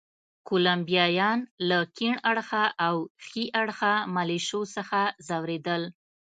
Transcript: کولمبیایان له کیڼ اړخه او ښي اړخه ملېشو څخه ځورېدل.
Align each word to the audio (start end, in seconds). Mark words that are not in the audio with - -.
کولمبیایان 0.47 1.39
له 1.69 1.79
کیڼ 1.97 2.15
اړخه 2.31 2.63
او 2.87 2.95
ښي 3.25 3.43
اړخه 3.61 3.93
ملېشو 4.15 4.61
څخه 4.75 4.99
ځورېدل. 5.27 5.83